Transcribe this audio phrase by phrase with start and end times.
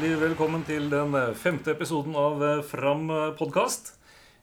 [0.00, 3.90] hjertelig velkommen til den eh, femte episoden av eh, Fram eh, podkast.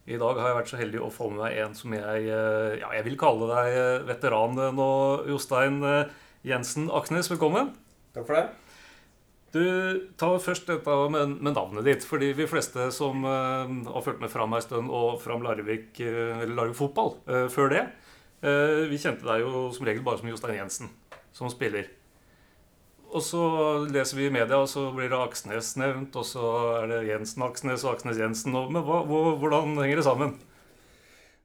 [0.05, 2.91] I dag har jeg vært så heldig å få med meg en som jeg ja,
[2.93, 4.89] jeg vil kalle deg veteran nå,
[5.31, 5.81] Jostein
[6.45, 7.31] Jensen Aksnes.
[7.33, 7.73] Velkommen.
[8.13, 8.45] Takk for det.
[9.55, 9.65] Du,
[10.21, 12.05] tar først dette med, med navnet ditt.
[12.05, 16.45] fordi vi fleste som uh, har fulgt med Fram ei stund, og Fram Larvik, uh,
[16.53, 17.87] Larvik fotball uh, før det,
[18.93, 20.93] vi kjente deg jo som regel bare som Jostein Jensen
[21.33, 21.89] som spiller.
[23.07, 23.41] Og så
[23.87, 26.43] leser vi i media, og så blir det Aksnes nevnt, og så
[26.81, 28.55] er det Jensen Aksnes og Aksnes Jensen.
[28.57, 30.33] Men hva, hvordan henger det sammen?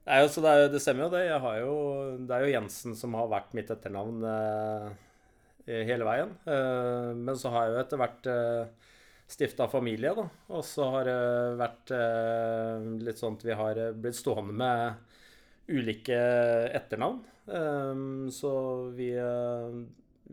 [0.03, 1.23] Nei, altså det, det, stemmer jo det.
[1.63, 1.75] Jo,
[2.27, 4.89] det er jo Jensen som har vært mitt etternavn eh,
[5.87, 6.35] hele veien.
[6.51, 8.91] Eh, men så har jeg jo etter hvert eh,
[9.31, 10.27] stifta familie, da.
[10.51, 11.19] Og så har det
[11.63, 16.19] vært eh, litt sånn at vi har blitt stående med ulike
[16.75, 17.23] etternavn.
[17.47, 18.53] Eh, så
[18.99, 19.83] vi eh,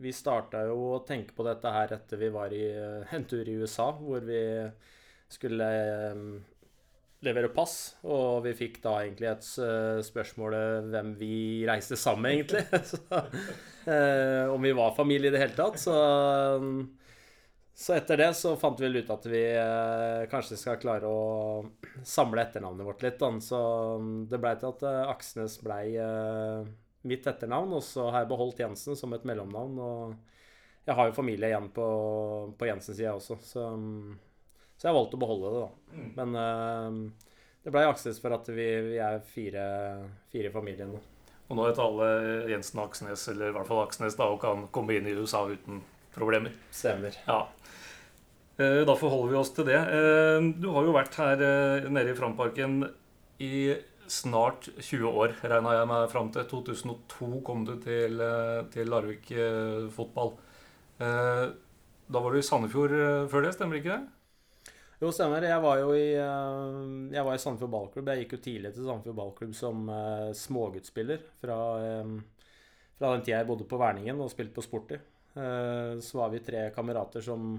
[0.00, 3.48] vi starta jo å tenke på dette her etter vi var i eh, en tur
[3.48, 4.40] i USA, hvor vi
[5.30, 6.22] skulle eh,
[7.26, 7.76] levere pass.
[8.08, 10.56] Og vi fikk da egentlig et eh, spørsmål
[10.92, 11.34] hvem vi
[11.68, 12.64] reiste sammen med, egentlig.
[12.90, 13.02] så,
[14.54, 15.80] om vi var familie i det hele tatt.
[15.80, 15.94] Så,
[17.76, 19.44] så etter det så fant vi vel ut at vi
[20.32, 23.24] kanskje skal klare å samle etternavnet vårt litt.
[23.44, 23.60] Så
[24.30, 25.88] det blei til at Aksnes blei
[27.08, 29.78] mitt etternavn, og så har jeg beholdt Jensen som et mellomnavn.
[29.80, 31.86] Og jeg har jo familie igjen på,
[32.58, 33.66] på Jensen-sida også, så,
[34.76, 35.94] så, jeg valgte å beholde det, da.
[35.94, 36.10] Mm.
[36.18, 37.30] Men uh,
[37.64, 39.64] det blei Aksnes for at vi, vi er fire,
[40.32, 41.00] fire familier nå.
[41.50, 42.10] Og nå vet alle
[42.52, 45.82] Jensen Aksnes, eller i hvert fall Aksnes, da, og kan komme inn i USA uten
[46.14, 46.54] problemer.
[46.74, 47.16] Stemmer.
[47.26, 47.42] Ja.
[48.60, 49.78] Eh, da forholder vi oss til det.
[49.80, 51.42] Eh, du har jo vært her
[51.90, 52.84] nede i Framparken
[53.42, 53.52] i
[54.10, 56.46] snart 20 år, regna jeg meg fram til.
[56.50, 60.32] 2002 kom du til, eh, til Larvik eh, fotball.
[60.98, 61.44] Eh,
[62.10, 62.94] da var du i Sandefjord
[63.30, 64.72] før det, stemmer ikke det?
[65.00, 65.46] Jo, stemmer.
[65.46, 68.10] Jeg var jo i, jeg var i Sandefjord ballklubb.
[68.10, 69.86] Jeg gikk jo tidlig til Sandefjord ballklubb som
[70.36, 71.58] småguttspiller fra,
[72.98, 74.98] fra den tida jeg bodde på Verningen og spilte på Sporty.
[76.02, 77.54] Så var vi tre kamerater som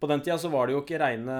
[0.00, 1.34] på den tida så var det jo ikke reine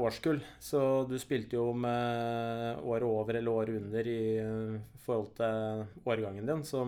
[0.00, 5.82] årskull, så du spilte jo med året over eller året under i eh, forhold til
[6.08, 6.62] årgangen din.
[6.64, 6.80] Så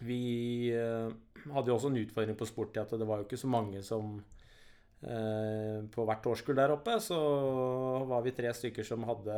[0.00, 1.10] vi eh,
[1.52, 3.82] hadde jo også en utfordring på sport i at det var jo ikke så mange
[3.84, 4.14] som
[5.04, 6.96] eh, på hvert årskull der oppe.
[7.04, 7.18] Så
[8.08, 9.36] var vi tre stykker som hadde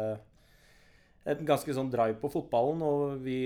[1.28, 2.84] et ganske sånn drive på fotballen.
[2.86, 3.40] Og vi,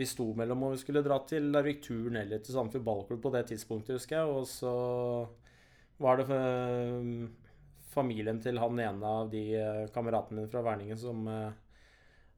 [0.00, 3.34] vi sto mellom om vi skulle dra til Larvik Turn eller til Sandefjord ballklubb på
[3.36, 4.32] det tidspunktet, husker jeg.
[4.32, 4.72] Og så
[5.98, 7.28] var det eh,
[7.92, 11.48] familien til han ene av de eh, kameratene mine fra Verningen som eh,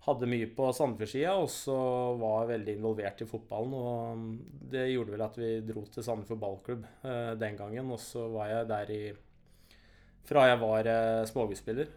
[0.06, 1.76] hadde mye på Sandefjord-sida, og så
[2.20, 3.74] var veldig involvert i fotballen.
[3.76, 6.86] Og det gjorde vel at vi dro til Sandefjord ballklubb
[7.36, 7.90] den gangen.
[7.92, 9.02] Og så var jeg der i
[10.30, 11.92] fra jeg var eh, småguttspiller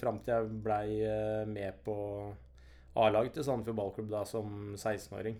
[0.00, 0.88] fram til jeg blei
[1.46, 1.94] med på
[2.98, 5.38] A-laget til Sandefjord ballklubb da som 16-åring.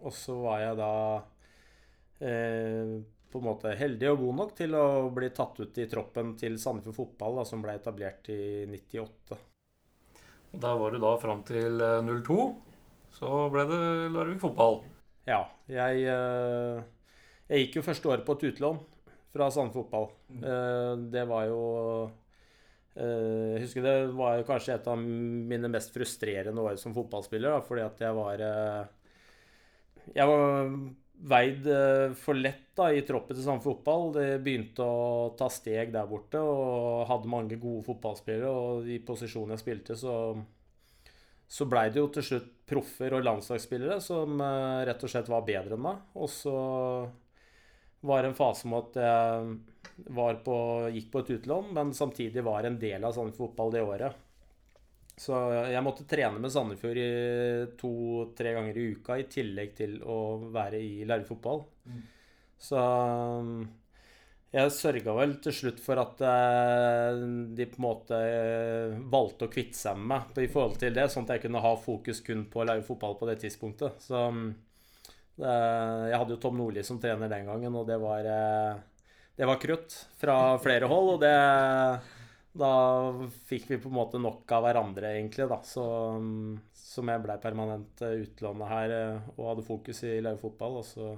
[0.00, 0.92] Og så var jeg da
[3.28, 6.56] på en måte heldig og god nok til å bli tatt ut i troppen til
[6.60, 9.36] Sandefjord Fotball, da, som ble etablert i 98.
[10.58, 11.82] Der var du da fram til
[12.24, 12.38] 02.
[12.38, 12.54] Eh,
[13.18, 13.80] Så ble det
[14.14, 14.80] Larvik Fotball.
[15.28, 15.42] Ja.
[15.68, 16.78] Jeg, eh,
[17.50, 18.80] jeg gikk jo første året på et utlån
[19.34, 20.08] fra Sandefjord Fotball.
[20.32, 20.44] Mm.
[20.44, 21.62] Eh, det var jo
[22.98, 27.84] Jeg husker det var kanskje et av mine mest frustrerende år som fotballspiller, da, fordi
[27.84, 28.40] at jeg var
[30.16, 30.72] Jeg var
[31.18, 34.12] veid eh, for lett da, i troppen til samme fotball.
[34.14, 38.50] Det begynte å ta steg der borte og hadde mange gode fotballspillere.
[38.50, 40.14] Og i posisjonen jeg spilte, så,
[41.48, 45.46] så blei det jo til slutt proffer og landslagsspillere som uh, rett og slett var
[45.46, 46.02] bedre enn meg.
[46.20, 46.54] Og så
[48.04, 50.56] var det en fase med at jeg på,
[50.94, 54.27] gikk på et utlån, men samtidig var en del av sånn fotball det året.
[55.18, 55.34] Så
[55.72, 60.18] jeg måtte trene med Sandefjord to-tre ganger i uka i tillegg til å
[60.54, 61.64] være i lærerfotball.
[61.90, 62.04] Mm.
[62.58, 63.66] Så um,
[64.48, 67.18] jeg sørga vel til slutt for at eh,
[67.52, 71.04] de på en måte eh, valgte å kvitte seg med meg i forhold til det,
[71.12, 74.00] sånn at jeg kunne ha fokus kun på å lære fotball på det tidspunktet.
[74.06, 74.46] Så um,
[75.38, 79.60] jeg hadde jo Tom Nordli som trener den gangen, og det var, eh, det var
[79.62, 81.12] krutt fra flere hold.
[81.18, 81.34] og det
[82.58, 82.72] da
[83.48, 85.58] fikk vi på en måte nok av hverandre, egentlig, da.
[85.66, 85.84] Så,
[86.78, 90.80] som jeg ble permanent eh, utlånet her eh, og hadde fokus i Løve fotball.
[90.80, 91.12] Og så,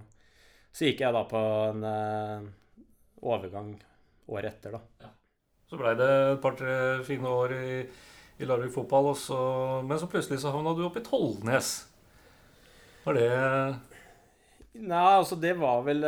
[0.69, 2.49] så, gikk jeg da på en eh,
[3.25, 3.75] overgang
[4.31, 4.83] året etter, da.
[5.07, 5.13] Ja.
[5.71, 6.75] Så blei det et par-tre
[7.07, 7.77] fine år i,
[8.43, 9.39] i Larvik fotball, så,
[9.87, 11.77] men så plutselig så havna du oppe i Tollnes.
[13.05, 13.31] Var det
[14.81, 16.05] Nei, altså det var vel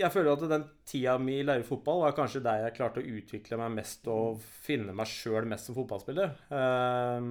[0.00, 3.14] jeg føler at den tida mi i lærerfotball fotball var kanskje der jeg klarte å
[3.20, 6.34] utvikle meg mest og finne meg sjøl mest som fotballspiller.
[6.56, 7.30] Eh,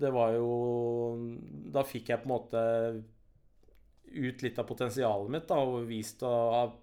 [0.00, 0.50] det var jo
[1.74, 2.62] Da fikk jeg på en måte
[4.10, 6.32] ut litt av potensialet mitt da, og vist å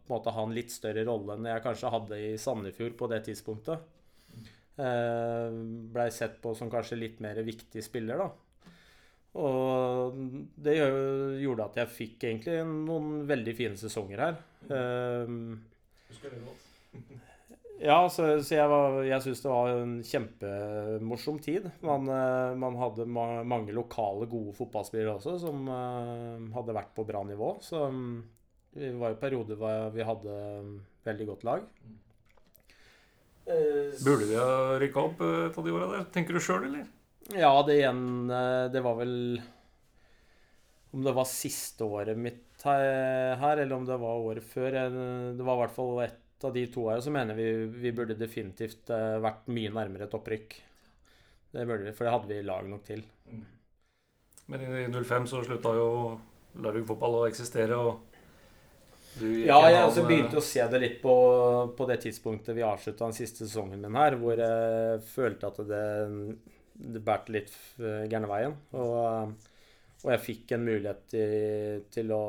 [0.08, 3.84] måte, ha en litt større rolle enn jeg kanskje hadde i Sandefjord på det tidspunktet.
[4.80, 5.58] Eh,
[5.92, 8.30] Blei sett på som kanskje litt mer viktig spiller, da.
[9.38, 10.16] Og
[10.64, 10.78] det
[11.44, 14.40] gjorde at jeg fikk egentlig noen veldig fine sesonger her.
[14.70, 15.58] Uh,
[16.10, 16.64] Husker det godt.
[17.84, 21.70] ja, så, så jeg, var, jeg syns det var en kjempemorsom tid.
[21.86, 27.06] Man, uh, man hadde ma mange lokale, gode fotballspillere også som uh, hadde vært på
[27.06, 27.54] bra nivå.
[27.62, 28.26] Så um,
[28.74, 30.42] det var jo perioder hvor vi hadde
[31.06, 31.72] veldig godt lag.
[33.48, 36.90] Burde vi ha rykka opp et av de åra der, tenker du sjøl, eller?
[37.36, 39.42] Ja, det igjen eh, Det var vel
[40.96, 45.58] Om det var siste året mitt her, eller om det var året før Det var
[45.58, 47.46] i hvert fall ett av de to årene så mener vi
[47.82, 50.56] vi burde definitivt eh, vært mye nærmere et opprykk.
[51.54, 53.02] Det burde vi, for det hadde vi lag nok til.
[53.30, 53.46] Mm.
[54.54, 55.88] Men i 05 så slutta jo
[56.62, 58.08] Larvik fotball å eksistere, og
[59.18, 61.14] ja, jeg også begynte å se det litt på,
[61.78, 65.86] på det tidspunktet vi avslutta den siste sesongen min her, hvor jeg følte at det
[66.78, 68.56] det bærte litt eh, gærne veien.
[68.78, 69.34] Og,
[70.04, 72.26] og, jeg fikk en mulighet til, til å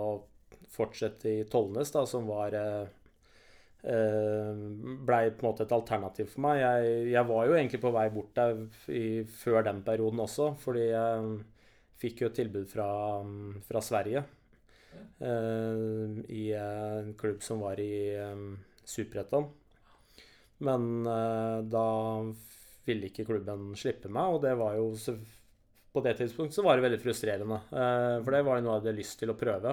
[0.72, 2.86] fortsette i Tollnes, da, som var eh,
[3.92, 4.64] eh,
[5.08, 6.62] Blei på en måte et alternativ for meg.
[6.62, 8.64] Jeg, jeg var jo egentlig på vei bort der
[8.94, 9.04] i,
[9.42, 11.38] før den perioden også, fordi jeg
[11.98, 12.90] fikk jo et tilbud fra,
[13.68, 14.24] fra Sverige.
[15.18, 18.14] I en klubb som var i
[18.86, 19.48] Superettan.
[20.62, 20.86] Men
[21.70, 21.82] da
[22.88, 24.92] ville ikke klubben slippe meg, og det var jo
[25.92, 27.62] På det tidspunktet så var det veldig frustrerende.
[27.72, 29.72] Eh, for det var jo noe jeg hadde lyst til å prøve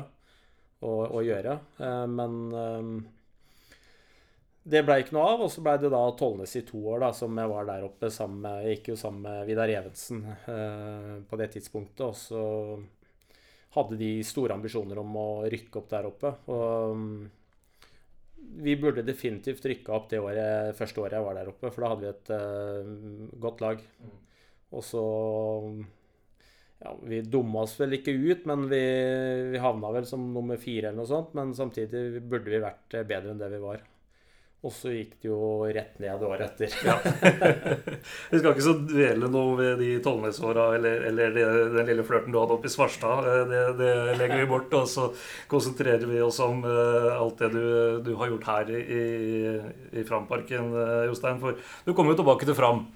[0.85, 1.57] å, gjøre.
[1.81, 2.87] Eh, men eh,
[4.63, 7.11] det ble ikke noe av, og så ble det da Tollnes i to år, da,
[7.13, 10.23] som jeg var der oppe sammen med Jeg gikk jo sammen med Vidar Evensen
[11.29, 12.45] på det tidspunktet, og så
[13.75, 16.31] hadde de store ambisjoner om å rykke opp der oppe.
[16.47, 17.03] Og
[18.65, 21.91] vi burde definitivt rykka opp det året, første året jeg var der oppe, for da
[21.91, 23.83] hadde vi et uh, godt lag.
[24.03, 24.13] Mm.
[24.75, 25.03] Og så
[26.83, 28.81] ja, Vi dumma oss vel ikke ut, men vi,
[29.53, 31.35] vi havna vel som nummer fire eller noe sånt.
[31.37, 33.83] Men samtidig burde vi vært bedre enn det vi var.
[34.65, 35.37] Og så gikk det jo
[35.69, 36.71] rett ned året etter.
[36.87, 36.95] ja.
[38.31, 41.37] Vi skal ikke så dvele noe ved de Tollnesåra eller, eller
[41.75, 43.27] den lille flørten du hadde oppe i Svarstad.
[43.29, 45.11] Eh, det, det, legger vi bort, og så
[45.51, 47.67] konsentrerer vi oss om uh, alt det du,
[48.07, 49.03] du, har gjort her i,
[50.01, 51.37] i Framparken, uh, Jostein.
[51.43, 52.87] For du kom jo tilbake til Fram.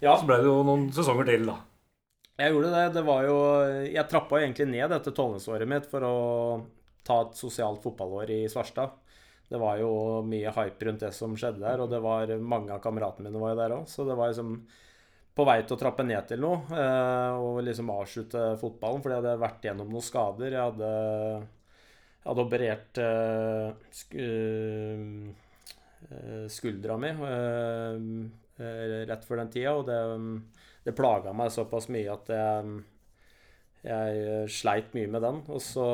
[0.00, 0.16] Ja.
[0.16, 1.58] Så ble det jo noen sesonger til, da.
[2.40, 2.86] Jeg gjorde det.
[2.96, 3.36] Det var jo
[3.92, 6.16] Jeg trappa egentlig ned dette Tollnesåret mitt for å
[7.04, 9.01] ta et sosialt fotballår i Svarstad
[9.52, 9.90] det var jo
[10.24, 13.52] mye hype rundt det som skjedde der, og det var mange av kameratene mine var
[13.52, 13.82] jo der òg.
[13.90, 14.54] Så det var liksom
[15.36, 19.22] på vei til å trappe ned til noe eh, og liksom avslutte fotballen, fordi jeg
[19.22, 20.56] hadde vært gjennom noen skader.
[20.56, 20.90] Jeg hadde,
[22.16, 22.94] jeg hadde operert
[24.00, 25.30] sk uh,
[26.52, 27.10] skuldra mi
[29.08, 29.98] rett før den tida, og det,
[30.86, 32.82] det plaga meg såpass mye at jeg,
[33.86, 35.38] jeg sleit mye med den.
[35.52, 35.86] Og så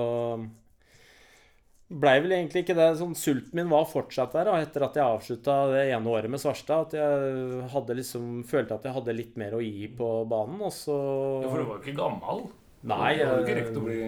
[1.88, 2.88] blei vel egentlig ikke det.
[3.00, 6.88] Sånn, sulten min var fortsatt der etter at jeg avslutta det ene året med Svarstad.
[6.88, 10.60] At jeg hadde liksom, følte at jeg hadde litt mer å gi på banen.
[10.68, 10.96] Og så
[11.44, 12.48] Ja, For du var jo ikke gammel?
[12.88, 13.12] Nei.
[13.20, 14.00] Du hadde ikke rekt å bli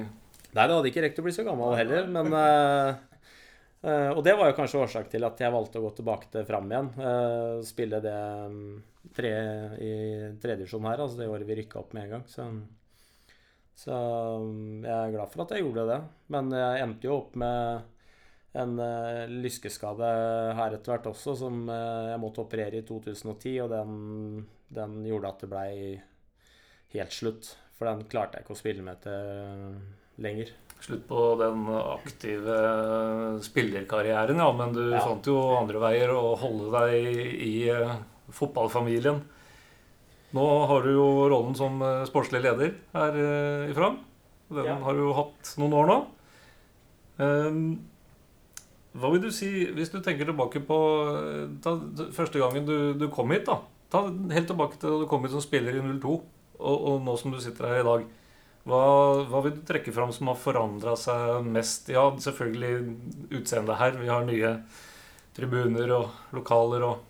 [0.50, 2.08] Nei, det hadde ikke rekt å bli så gammel heller.
[2.10, 6.30] Men uh, Og det var jo kanskje årsak til at jeg valgte å gå tilbake
[6.34, 6.90] til Fram igjen.
[6.98, 8.16] Uh, spille det
[8.50, 8.80] um,
[9.14, 9.30] tre,
[9.78, 9.92] i
[10.42, 12.26] tredjevisjon her, altså det året vi rykka opp med en gang.
[12.28, 12.50] Så
[13.78, 13.96] så
[14.40, 15.98] um, jeg er glad for at jeg gjorde det.
[16.34, 20.10] Men jeg endte jo opp med en uh, lyskeskade
[20.58, 23.54] her etter hvert også, som uh, jeg måtte operere i 2010.
[23.64, 23.94] Og den,
[24.74, 25.74] den gjorde at det blei
[26.96, 27.54] helt slutt.
[27.78, 29.78] For den klarte jeg ikke å spille med til
[30.20, 30.52] lenger.
[30.80, 32.56] Slutt på den aktive
[33.44, 34.48] spillerkarrieren, ja.
[34.56, 35.00] Men du ja.
[35.04, 37.54] fant jo andre veier å holde deg i
[38.32, 39.20] fotballfamilien.
[40.36, 43.70] Nå har du jo rollen som eh, sportslig leder her ifra.
[43.70, 44.00] i Fram.
[44.50, 44.78] Den ja.
[44.82, 45.98] har du jo hatt noen år nå.
[47.22, 47.64] Ehm,
[48.98, 50.78] hva vil du si, hvis du tenker tilbake på
[51.62, 53.46] ta, eh, første gangen du, du, kom hit?
[53.46, 53.60] da
[53.90, 56.16] Ta Helt tilbake til da du kom hit som spiller i 02,
[56.60, 58.08] og, og nå som du sitter her i dag.
[58.68, 58.82] Hva,
[59.30, 61.88] hva vil du trekke fram som har forandra seg mest?
[61.90, 62.74] Ja, selvfølgelig
[63.38, 63.96] utseendet her.
[63.98, 64.52] Vi har nye
[65.34, 67.06] tribuner og lokaler og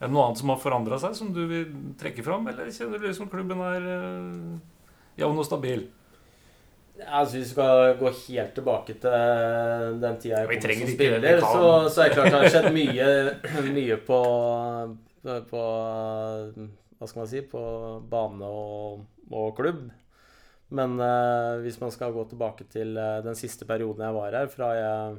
[0.00, 1.66] er det noe annet som har forandra seg, som du vil
[2.00, 2.46] trekke fram?
[2.48, 4.54] Eller kjenner du som klubben er uh,
[5.20, 5.84] jevn og stabil?
[7.00, 11.44] Altså, hvis vi skal gå helt tilbake til den tida jeg kom som ikke spiller,
[11.44, 13.06] så, så er det klart det har skjedd mye,
[13.78, 14.20] mye på,
[15.52, 15.62] på
[17.00, 17.62] Hva skal man si På
[18.10, 19.86] bane og, og klubb.
[20.70, 24.50] Men eh, hvis man skal gå tilbake til eh, den siste perioden jeg var her,
[24.52, 25.16] fra jeg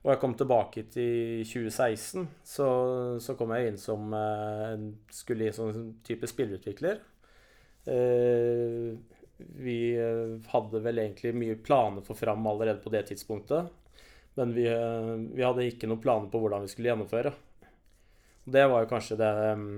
[0.00, 2.66] og jeg kom tilbake til 2016, så,
[3.20, 7.02] så kom jeg inn som eh, Skulle inn som type spillerutvikler.
[7.84, 8.96] Eh,
[9.60, 13.68] vi eh, hadde vel egentlig mye planer for Fram allerede på det tidspunktet.
[14.38, 14.64] Men vi,
[15.34, 17.34] vi hadde ikke noen planer på hvordan vi skulle gjennomføre.
[18.50, 19.74] Det var jo kanskje det, mm,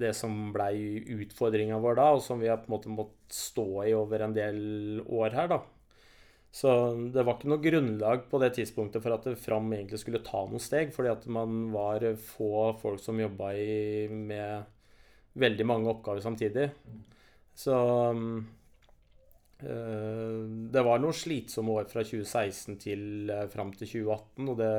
[0.00, 3.68] det som blei utfordringa vår da, og som vi har på en måte måttet stå
[3.84, 4.58] i over en del
[5.06, 5.60] år her, da.
[6.56, 6.70] Så
[7.12, 10.62] det var ikke noe grunnlag på det tidspunktet for at Fram egentlig skulle ta noen
[10.62, 13.50] steg, fordi at man var få folk som jobba
[14.08, 14.64] med
[15.36, 16.70] veldig mange oppgaver samtidig.
[17.56, 17.76] Så
[19.60, 20.38] eh,
[20.72, 24.72] det var noen slitsomme år fra 2016 til uh, fram til 2018, og det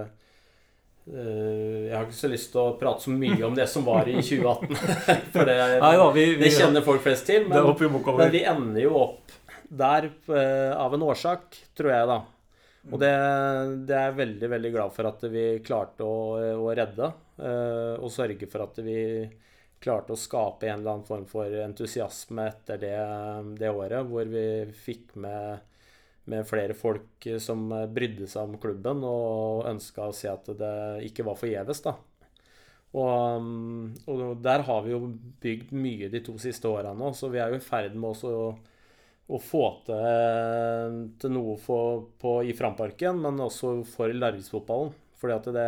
[1.14, 4.10] eh, Jeg har ikke så lyst til å prate så mye om det som var
[4.10, 4.78] i 2018,
[5.34, 7.46] for det, Nei da, vi, vi, det kjenner folk flest til.
[7.50, 9.38] Men, men vi ender jo opp
[9.70, 12.18] der eh, av en årsak, tror jeg, da.
[12.88, 13.12] Og det,
[13.88, 16.20] det er jeg veldig, veldig glad for at vi klarte å,
[16.56, 17.12] å redde.
[17.38, 19.00] Uh, og sørge for at vi
[19.84, 22.96] klarte å skape en eller annen form for entusiasme etter det,
[23.60, 25.60] det året, hvor vi fikk med,
[26.32, 30.78] med flere folk som brydde seg om klubben og ønska å se at det
[31.12, 31.94] ikke var forgjeves, da.
[32.96, 35.12] Og, um, og der har vi jo
[35.44, 38.32] bygd mye de to siste åra nå, så vi er jo i ferd med også
[38.34, 38.50] å,
[39.28, 44.94] å få til, til noe for, på, i Framparken, men også for Larviksfotballen.
[45.18, 45.66] Fordi at det,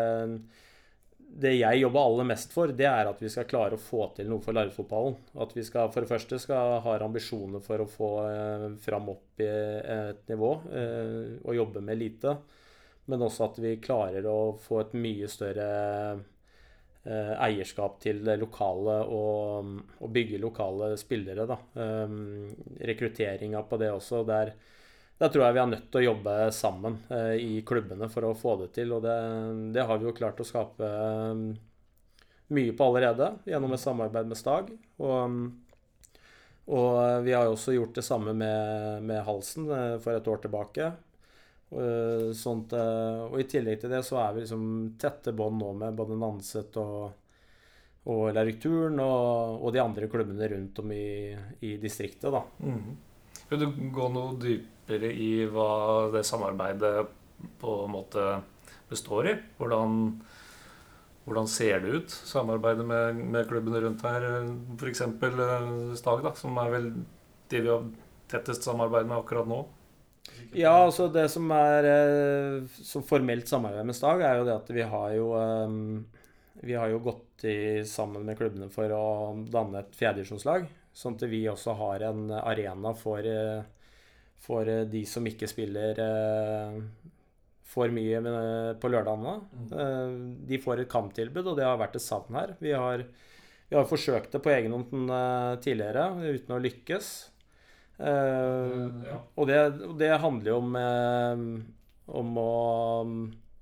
[1.43, 4.29] det jeg jobber aller mest for, det er at vi skal klare å få til
[4.31, 5.17] noe for Larviksfotballen.
[5.43, 9.43] At vi skal for det første skal ha ambisjoner for å få eh, Fram opp
[9.43, 12.37] i et nivå eh, og jobbe med lite.
[13.09, 15.69] Men også at vi klarer å få et mye større
[16.13, 16.27] eh,
[17.07, 19.69] eierskap til det lokale og,
[20.03, 21.45] og bygge lokale spillere.
[21.49, 21.57] Da.
[21.79, 22.49] Um,
[22.85, 24.23] rekrutteringa på det også.
[24.27, 24.51] Der,
[25.19, 28.35] der tror jeg vi er nødt til å jobbe sammen eh, i klubbene for å
[28.37, 28.93] få det til.
[28.95, 29.15] Og det,
[29.75, 30.91] det har vi jo klart å skape
[31.31, 31.49] um,
[32.55, 34.71] mye på allerede gjennom et samarbeid med Stag.
[34.99, 35.43] Og, um,
[36.69, 40.43] og vi har jo også gjort det samme med, med Halsen eh, for et år
[40.43, 40.91] tilbake.
[41.69, 44.63] Uh, sånt, uh, og i tillegg til det så er vi liksom
[44.97, 47.11] tette bånd nå med både Nanset og,
[48.09, 51.35] og Larvik-turen og, og de andre klubbene rundt om i,
[51.69, 52.31] i distriktet.
[52.33, 52.41] da.
[53.49, 55.69] Vil du gå noe dypere i hva
[56.13, 56.93] det samarbeidet
[57.61, 58.25] på en måte
[58.89, 59.37] består i?
[59.57, 59.95] Hvordan,
[61.25, 64.27] hvordan ser det ut, samarbeidet med, med klubbene rundt her?
[64.77, 65.05] F.eks.
[66.01, 66.93] Stag, da, som er vel
[67.49, 67.85] de vi har
[68.29, 69.63] tettest samarbeid med akkurat nå.
[70.57, 74.71] Ja, altså det som er eh, som formelt samarbeid med Stag, er jo det at
[74.73, 75.75] vi har jo eh,
[76.65, 79.03] Vi har jo gått i, sammen med klubbene for å
[79.47, 80.65] danne et fjerdedivisjonslag.
[80.91, 83.61] Sånn at vi også har en arena for, eh,
[84.43, 86.01] for de som ikke spiller
[87.69, 88.19] for mye
[88.81, 89.35] på lørdagene.
[89.71, 90.13] Eh,
[90.49, 92.55] De får et kamptilbud, og det har vært et savn her.
[92.59, 93.05] Vi har,
[93.69, 95.13] vi har forsøkt det på egen hånd
[95.63, 97.11] tidligere uten å lykkes.
[97.99, 99.17] Eh, Ja.
[99.35, 99.57] og, det,
[99.99, 101.41] det handler jo om, eh,
[102.19, 102.51] om å,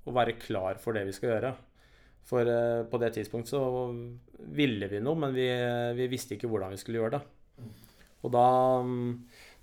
[0.06, 1.54] å være klar for det vi skal gjøre.
[2.28, 3.64] For eh, på det tidspunktet så
[4.54, 5.48] ville vi noe, men vi,
[5.98, 7.24] vi visste ikke hvordan vi skulle gjøre det.
[8.26, 8.46] Og da,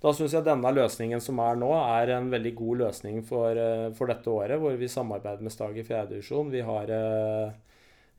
[0.01, 3.59] da syns jeg denne løsningen som er nå, er en veldig god løsning for,
[3.97, 6.51] for dette året, hvor vi samarbeider med Stag i fjerde divisjon.
[6.53, 7.55] Vi har eh,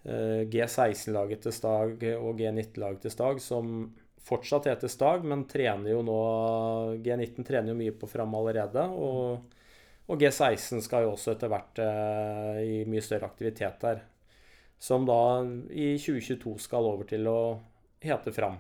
[0.06, 3.78] eh, G16-laget til Stag og G19-laget til Stag som
[4.26, 6.18] fortsatt heter Stag, men trener jo nå
[7.04, 8.83] G19 trener jo mye på Fram allerede.
[8.90, 9.56] Og,
[10.06, 14.02] og G16 skal jo også etter hvert eh, i mye større aktivitet der.
[14.83, 15.21] Som da
[15.73, 17.38] i 2022 skal over til å
[18.02, 18.59] hete Fram.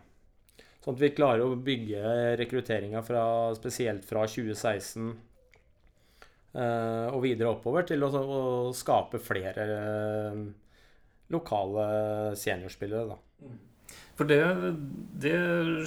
[0.84, 3.02] Sånn at vi klarer å bygge rekrutteringa
[3.58, 5.08] spesielt fra 2016
[6.54, 10.44] eh, og videre oppover til å, å skape flere eh,
[11.34, 11.88] lokale
[12.38, 13.16] seniorspillere.
[13.16, 13.18] da.
[14.16, 14.40] For det,
[15.20, 15.36] det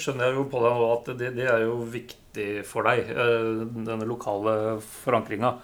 [0.01, 3.65] skjønner jeg jo på deg nå, at det, det er jo viktig for deg, eh,
[3.87, 4.53] denne lokale
[4.85, 5.55] forankringa.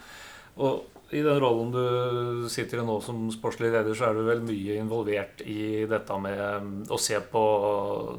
[0.66, 4.42] Og i den rollen du sitter i nå som sportslig leder, så er du vel
[4.44, 7.44] mye involvert i dette med mm, å se på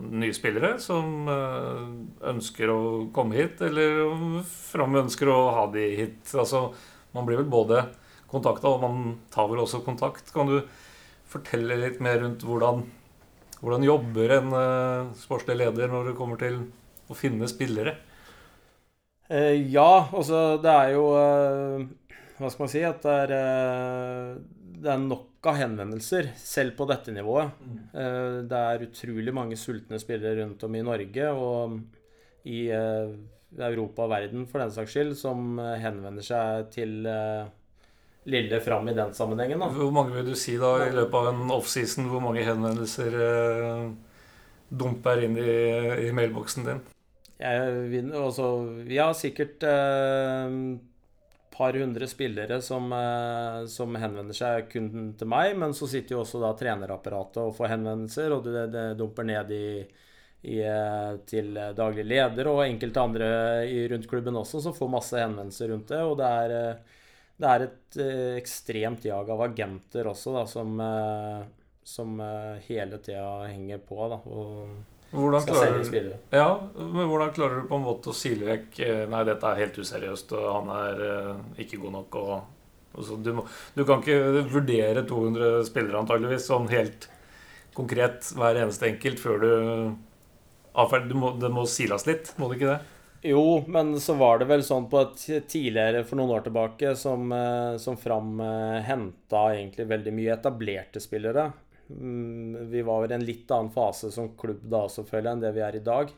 [0.07, 1.83] nye spillere som eh,
[2.31, 2.81] ønsker å
[3.17, 4.05] komme hit, eller
[4.47, 6.23] Fram ønsker å ha de hit.
[6.39, 6.69] Altså,
[7.17, 7.83] man blir vel både
[8.31, 10.31] kontakta, og man tar vel også kontakt.
[10.35, 10.61] Kan du
[11.27, 12.85] fortelle litt mer rundt hvordan
[13.61, 16.61] hvordan jobber en uh, sportslig leder når det kommer til
[17.09, 17.97] å finne spillere?
[19.31, 21.87] Uh, ja, altså det er jo uh,
[22.37, 22.85] Hva skal man si?
[22.87, 24.37] At det er,
[24.77, 27.53] det er nok av henvendelser, selv på dette nivået.
[27.95, 31.77] Eh, det er utrolig mange sultne spillere rundt om i Norge og
[32.51, 37.47] i Europa og verden for den saks skyld, som henvender seg til eh,
[38.27, 39.63] Lille Fram i den sammenhengen.
[39.63, 39.71] da.
[39.71, 42.11] Hvor mange vil du si da i løpet av en offseason?
[42.11, 43.87] Hvor mange henvendelser eh,
[44.69, 45.57] dumper inn i,
[46.09, 46.83] i mailboksen din?
[47.37, 48.51] Jeg, vi, altså,
[48.89, 50.79] vi har sikkert et
[51.57, 56.23] par hundre spillere som, eh, som henvender seg kun til meg, men så sitter jo
[56.23, 59.69] også da trenerapparatet og får henvendelser, og det, det dumper ned i,
[60.43, 63.31] i, eh, til daglig leder og enkelte andre
[63.71, 66.03] i, rundt klubben også, som får masse henvendelser rundt det.
[66.05, 67.03] Og det er, eh,
[67.37, 71.43] det er et eh, ekstremt jag av agenter også, da, som, eh,
[71.85, 73.99] som eh, hele tida henger på.
[74.09, 76.19] da, og Hvordan skal klarer, selge spillere.
[76.35, 78.81] ja, men hvordan klarer du på en måte å sile vekk
[79.13, 81.05] Nei, dette er helt useriøst, og han er
[81.63, 82.19] ikke god nok.
[82.19, 83.45] Og, og så du, må,
[83.77, 87.07] du kan ikke vurdere 200 spillere antageligvis sånn helt
[87.77, 89.51] konkret hver eneste enkelt før du
[90.77, 91.39] avferder.
[91.45, 92.81] Det må siles litt, må det ikke det?
[93.29, 97.25] Jo, men så var det vel sånn på et tidligere, for noen år tilbake, som,
[97.35, 101.49] eh, som Fram eh, henta egentlig veldig mye etablerte spillere.
[101.91, 105.33] Mm, Vi var vel i en litt annen fase som klubb da også, føler jeg,
[105.33, 106.13] enn det vi er i dag.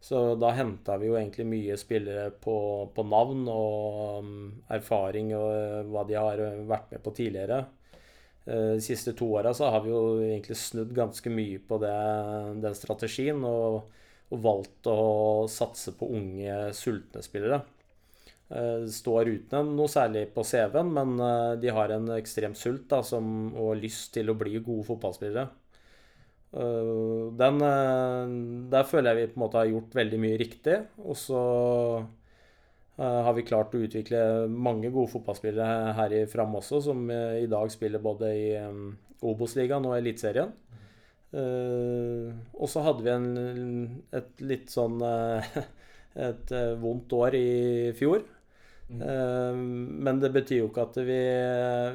[0.00, 2.56] Så da henta vi jo egentlig mye spillere på,
[2.96, 7.66] på navn og mm, erfaring og eh, hva de har vært med på tidligere.
[8.48, 11.96] De siste to åra så har vi jo egentlig snudd ganske mye på det,
[12.64, 13.44] den strategien.
[13.44, 13.90] og
[14.28, 14.98] og valgt å
[15.48, 17.62] satse på unge, sultne spillere.
[18.48, 23.02] Eh, Står uten noe særlig på CV-en, men eh, de har en ekstrem sult da,
[23.04, 25.48] som, og lyst til å bli gode fotballspillere.
[26.52, 27.58] Eh, Den,
[28.72, 30.78] der føler jeg vi på en måte har gjort veldig mye riktig.
[31.04, 31.42] Og så
[32.98, 37.70] har vi klart å utvikle mange gode fotballspillere her i Fram også, som i dag
[37.70, 38.48] spiller både i
[39.22, 40.50] Obos-ligaen og Eliteserien.
[41.28, 43.26] Eh, og så hadde vi en,
[44.16, 45.44] et litt sånn uh,
[46.18, 48.24] Et eh, vondt år i fjor.
[48.90, 51.18] Eh, men det betyr jo ikke at vi,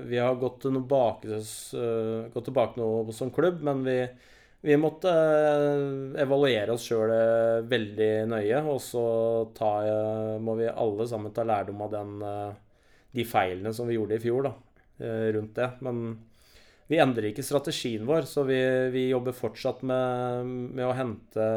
[0.08, 3.98] vi har gått, til noe bak, gått tilbake noe som klubb, men vi,
[4.64, 5.12] vi måtte
[6.24, 7.12] evaluere oss sjøl
[7.68, 9.04] veldig nøye, og så
[9.58, 9.74] ta,
[10.40, 12.16] må vi alle sammen ta lærdom av den,
[13.12, 14.56] de feilene som vi gjorde i fjor, da,
[15.36, 15.72] rundt det.
[15.84, 16.06] Men
[16.94, 18.60] vi endrer ikke strategien vår, så vi,
[18.94, 21.48] vi jobber fortsatt med, med å hente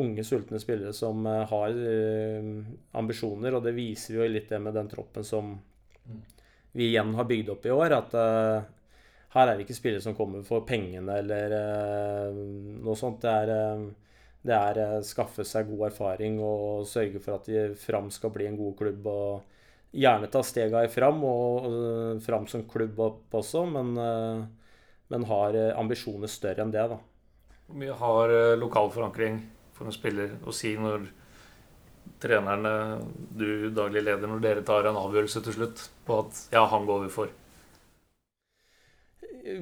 [0.00, 2.48] unge, sultne spillere som eh, har eh,
[2.96, 5.54] ambisjoner, og det viser jo litt det med den troppen som
[6.76, 8.64] vi igjen har bygd opp i år, at uh,
[9.32, 12.36] her er det ikke spillere som kommer for pengene eller uh,
[12.84, 13.24] noe sånt.
[13.24, 13.86] Det er,
[14.44, 18.60] det er skaffe seg god erfaring og sørge for at de Fram skal bli en
[18.60, 19.08] god klubb.
[19.08, 19.55] og
[19.96, 24.42] gjerne ta stega Fram, og øh, Fram som klubb opp også, men, øh,
[25.12, 26.98] men har øh, ambisjoner større enn det, da.
[27.66, 29.40] Hvor mye har lokal forankring
[29.74, 31.08] for en spiller å si når
[32.22, 33.00] trenerne,
[33.34, 37.02] du daglig leder, når dere tar en avgjørelse til slutt på at ja, han går
[37.04, 37.32] vi for?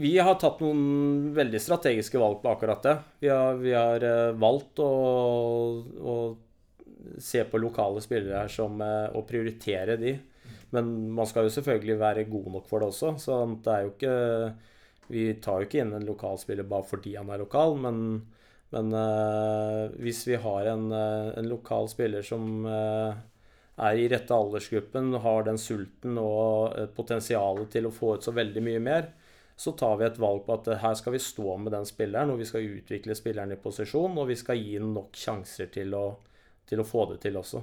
[0.01, 2.95] Vi har tatt noen veldig strategiske valg på akkurat det.
[3.25, 4.05] Vi har, vi har
[4.41, 4.93] valgt å,
[5.85, 6.15] å
[7.23, 10.15] se på lokale spillere her som og å prioritere de.
[10.75, 13.15] Men man skal jo selvfølgelig være god nok for det også.
[13.23, 14.15] Så det er jo ikke
[15.13, 17.99] Vi tar jo ikke inn en lokalspiller bare fordi han er lokal, men,
[18.73, 23.13] men uh, hvis vi har en, øh, en lokal spiller som uh,
[23.77, 28.65] er i rette aldersgruppen, har den sulten og potensialet til å få ut så veldig
[28.65, 29.11] mye mer,
[29.61, 32.41] så tar vi et valg på at her skal vi stå med den spilleren, og
[32.41, 36.07] vi skal utvikle spilleren i posisjon, og vi skal gi den nok sjanser til å,
[36.69, 37.63] til å få det til også.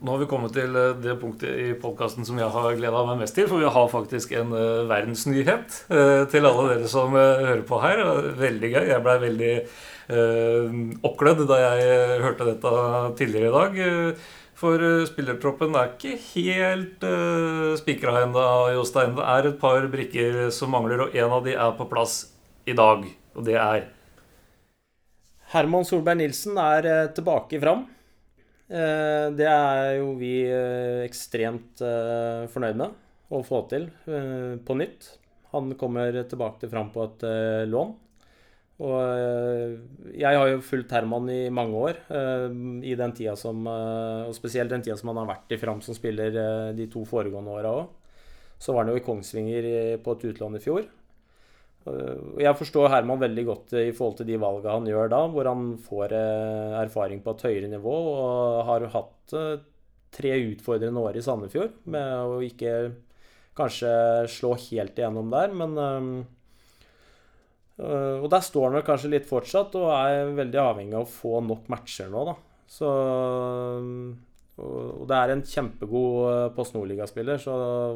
[0.00, 3.20] Nå har vi kommet til eh, det punktet i podkasten som jeg har gleda meg
[3.20, 3.48] mest til.
[3.50, 7.80] For vi har faktisk en uh, verdensnyhet eh, til alle dere som eh, hører på
[7.82, 8.00] her.
[8.40, 8.84] Veldig gøy.
[8.94, 9.54] Jeg blei veldig
[11.06, 12.70] oppglødd da jeg eh, hørte dette
[13.20, 13.80] tidligere i dag.
[13.86, 14.28] Eh,
[14.60, 18.42] For eh, spillertroppen er ikke helt uh, spikra ennå,
[18.74, 19.14] Jostein.
[19.16, 22.18] Det er et par brikker som mangler, og en av de er på plass
[22.68, 23.06] i dag.
[23.36, 23.86] Og det er
[25.50, 27.86] Herman Solberg Nilsen er eh, tilbake Fram.
[28.70, 31.82] Eh, Det er jo vi eh, ekstremt
[32.52, 32.94] fornøyd med
[33.30, 33.88] å få til
[34.66, 35.08] på nytt.
[35.50, 37.26] Han kommer tilbake til Fram på et
[37.70, 37.92] lån.
[38.80, 41.98] Og jeg har jo fulgt Herman i mange år,
[42.82, 45.94] i den tida som Og spesielt den tida som han har vært i Fram som
[45.94, 46.32] spiller
[46.74, 47.90] de to foregående åra òg.
[48.58, 49.68] Så var han jo i Kongsvinger
[50.02, 50.88] på et utlån i fjor.
[51.80, 55.62] Jeg forstår Herman veldig godt i forhold til de valgene han gjør da, hvor han
[55.80, 56.12] får
[56.82, 59.36] erfaring på et høyere nivå og har hatt
[60.12, 62.74] tre utfordrende år i Sandefjord med å ikke
[63.56, 63.94] kanskje
[64.30, 65.80] slå helt igjennom der, men
[67.80, 71.40] Og der står han vel kanskje litt fortsatt og er veldig avhengig av å få
[71.46, 72.34] nok matcher nå, da.
[72.68, 72.90] Så
[74.60, 77.54] Og det er en kjempegod Post Nordliga-spiller, så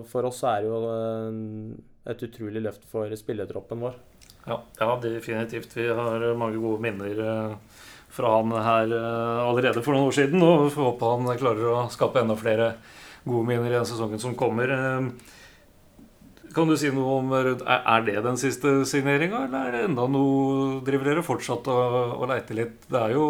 [0.08, 0.78] for oss er det jo
[2.10, 3.98] et utrolig løft for spillertroppen vår.
[4.44, 5.76] Ja, ja, definitivt.
[5.76, 7.58] Vi har mange gode minner
[8.14, 10.42] fra han her allerede for noen år siden.
[10.44, 12.74] Og vi får håpe han klarer å skape enda flere
[13.24, 14.70] gode minner i den sesongen som kommer.
[16.54, 20.82] Kan du si noe om Er det den siste signeringa, eller er det enda noe
[20.86, 22.84] Driver dere fortsatt og, og leiter litt?
[22.86, 23.24] Det er jo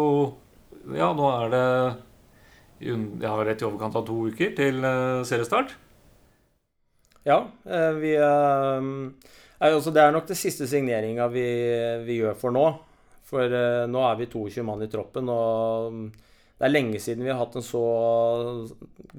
[0.93, 1.65] Ja, nå er det
[2.79, 4.83] Jeg har rett i overkant av to uker til
[5.27, 5.75] seriestart.
[7.25, 7.39] Ja.
[7.99, 11.45] Vi altså Det er nok det siste signeringa vi,
[12.05, 12.65] vi, gjør for nå.
[13.25, 13.55] For
[13.89, 15.95] nå er vi 22 mann i troppen, og
[16.55, 17.81] det er lenge siden vi har hatt en så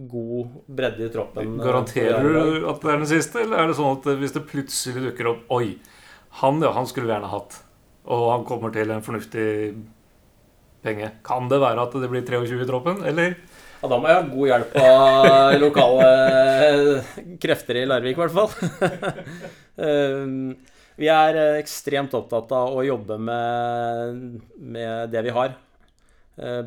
[0.09, 1.59] god bredde i troppen.
[1.61, 5.03] Garanterer du at det er den siste, eller er det sånn at hvis det plutselig
[5.11, 5.75] dukker opp Oi,
[6.40, 7.59] han ja, han skulle vi gjerne hatt.
[8.07, 9.49] Og han kommer til en fornuftig
[10.85, 11.07] penge.
[11.27, 13.31] Kan det være at det blir 23 i troppen, eller?
[13.83, 16.07] Ja, da må jeg ha god hjelp av lokale
[17.43, 18.51] krefter i Larvik, i hvert fall.
[20.97, 25.51] Vi er ekstremt opptatt av å jobbe med, med det vi har.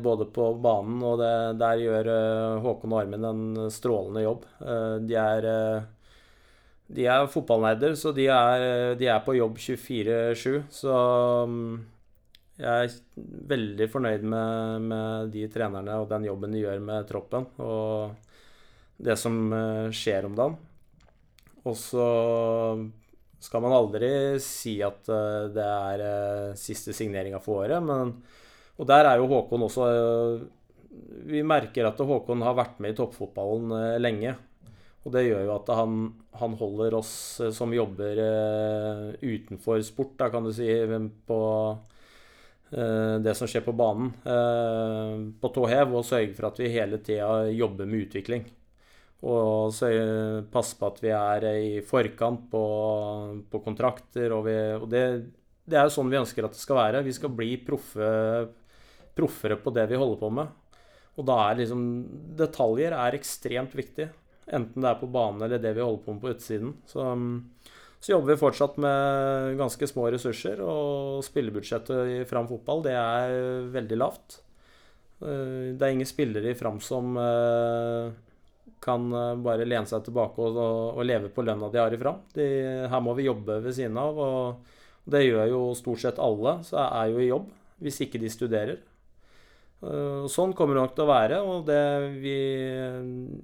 [0.02, 2.10] Både på banen, og det, der gjør
[2.62, 3.42] Håkon og Armin en
[3.74, 4.46] strålende jobb.
[5.02, 5.42] De er,
[6.94, 10.62] de er fotballnerder, så de er, de er på jobb 24-7.
[10.78, 10.94] Så
[12.60, 17.46] jeg er veldig fornøyd med, med, de trenerne og den jobben de gjør med troppen.
[17.64, 18.12] Og
[19.00, 19.38] det som
[19.96, 20.58] skjer om dagen.
[21.64, 22.06] Og så
[23.40, 24.10] skal man aldri
[24.44, 25.08] si at
[25.54, 26.04] det er
[26.60, 28.18] siste signeringa for året, men
[28.80, 29.86] Og der er jo Håkon også
[31.28, 34.36] Vi merker at Håkon har vært med i toppfotballen lenge.
[35.04, 36.00] Og det gjør jo at han,
[36.36, 37.12] han holder oss
[37.56, 38.20] som jobber
[39.22, 40.68] utenfor sport, da kan du si,
[41.28, 41.38] på
[42.70, 44.12] det som skjer på banen,
[45.42, 48.44] på tå hev, og sørge for at vi hele tida jobber med utvikling.
[49.20, 49.74] Og
[50.52, 52.62] passe på at vi er i forkant på,
[53.52, 54.32] på kontrakter.
[54.32, 55.02] Og, vi, og det,
[55.66, 57.04] det, er jo sånn vi ønsker at det skal være.
[57.04, 58.08] Vi skal bli proffe,
[59.16, 60.56] proffere på det vi holder på med.
[61.20, 61.84] Og da er liksom
[62.38, 64.08] Detaljer er ekstremt viktig.
[64.50, 66.72] Enten det er på banen eller det vi holder på med på utsiden.
[66.88, 67.04] Så
[68.00, 73.34] så jobber vi fortsatt med ganske små ressurser, og spillebudsjettet i Fram fotball det er
[73.74, 74.38] veldig lavt.
[75.20, 77.12] Det er ingen spillere i Fram som
[78.80, 79.08] kan
[79.44, 80.56] bare lene seg tilbake og,
[80.96, 82.22] og leve på lønna de har i Fram.
[82.32, 82.46] De,
[82.88, 86.78] her må vi jobbe ved siden av, og det gjør jo stort sett alle, så
[86.78, 87.50] jeg er jo i jobb
[87.84, 88.80] hvis ikke de studerer.
[89.80, 91.36] Sånn kommer det nok til å være.
[91.40, 91.82] og det
[92.20, 92.36] vi,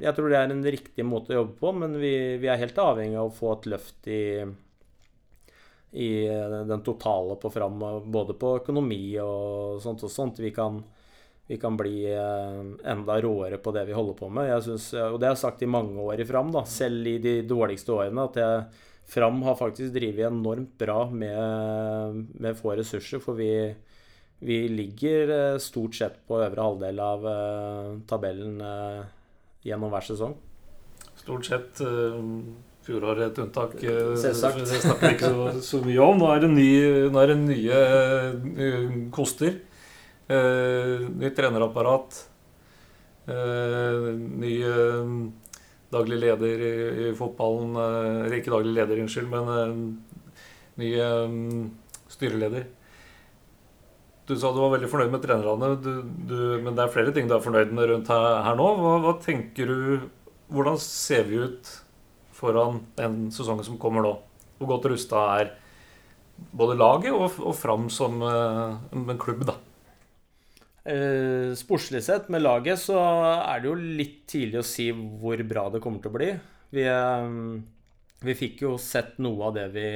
[0.03, 2.77] Jeg tror det er en riktig måte å jobbe på, men vi, vi er helt
[2.77, 4.44] avhengig av å få et løft i,
[5.96, 6.11] i
[6.68, 7.81] den totale på Fram,
[8.12, 10.42] både på økonomi og sånt og sånt.
[10.44, 10.83] Vi kan,
[11.49, 14.53] vi kan bli enda råere på det vi holder på med.
[14.66, 17.38] Synes, og det har jeg sagt i mange år i Fram, da, selv i de
[17.49, 23.20] dårligste årene, at jeg, Fram har faktisk drevet enormt bra med, med få ressurser.
[23.22, 23.53] For vi,
[24.38, 27.25] vi ligger stort sett på øvre halvdel av
[28.09, 28.59] tabellen
[29.64, 30.37] gjennom hver sesong.
[31.16, 31.81] Stort sett.
[32.87, 33.72] Fjoråret et unntak.
[33.81, 34.61] Selvsagt.
[34.62, 36.20] Det snakker vi ikke så, så, mye om.
[36.20, 36.68] Nå er det, ny,
[37.11, 39.57] nå er det nye koster.
[40.29, 42.20] nytt trenerapparat.
[43.27, 44.55] ny
[45.96, 46.72] daglig leder i,
[47.09, 47.75] i fotballen.
[47.81, 49.96] Eller ikke daglig leder, unnskyld, men
[50.79, 50.92] ny
[52.12, 52.68] styreleder.
[54.26, 55.90] Du sa du var veldig fornøyd med trenerne, du,
[56.26, 58.70] du, men det er flere ting du er fornøyd med rundt her, her nå.
[58.80, 60.08] Hva, hva, tenker du
[60.50, 61.70] Hvordan ser vi ut
[62.34, 64.12] foran den sesongen som kommer nå?
[64.58, 65.54] Hvor godt rusta er
[66.54, 69.56] både laget og, og Fram som uh, en klubb, da?
[70.86, 72.94] Eh, sportslig sett med laget så
[73.40, 76.28] er det jo litt tidlig å si hvor bra det kommer til å bli.
[76.76, 77.26] Vi, eh,
[78.22, 79.88] vi fikk jo sett noe av det vi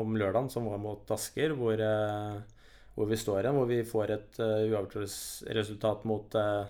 [0.00, 1.80] om lørdagen, som var mot Asker, hvor,
[2.96, 3.58] hvor vi står igjen.
[3.58, 4.96] Hvor vi får et uh, uavgjort
[5.58, 6.66] resultat mot uh,